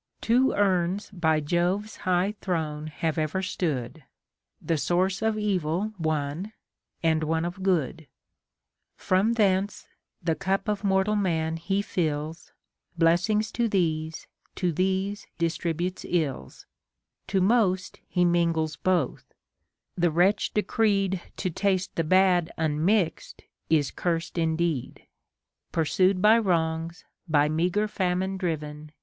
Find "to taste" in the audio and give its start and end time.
21.37-21.93